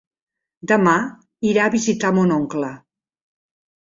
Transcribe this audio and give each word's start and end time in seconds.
Demà 0.71 0.93
irà 1.49 1.67
a 1.69 1.73
visitar 1.77 2.11
mon 2.19 2.33
oncle. 2.39 2.71